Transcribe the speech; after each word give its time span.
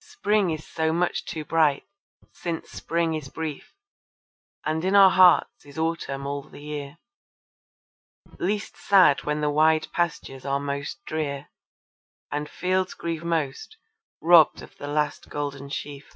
Spring 0.00 0.50
is 0.50 0.66
so 0.66 0.92
much 0.92 1.24
too 1.24 1.44
bright, 1.44 1.84
since 2.32 2.68
Spring 2.72 3.14
is 3.14 3.28
brief, 3.28 3.76
And 4.64 4.84
in 4.84 4.96
our 4.96 5.10
hearts 5.10 5.64
is 5.64 5.78
Autumn 5.78 6.26
all 6.26 6.42
the 6.42 6.58
year, 6.64 6.98
Least 8.40 8.76
sad 8.76 9.22
when 9.22 9.40
the 9.40 9.50
wide 9.50 9.86
pastures 9.92 10.44
are 10.44 10.58
most 10.58 11.04
drear 11.04 11.46
And 12.32 12.50
fields 12.50 12.94
grieve 12.94 13.22
most 13.22 13.76
robbed 14.20 14.62
of 14.62 14.76
the 14.78 14.88
last 14.88 15.28
gold 15.28 15.72
sheaf. 15.72 16.10